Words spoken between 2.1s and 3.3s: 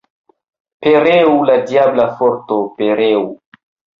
forto, pereu!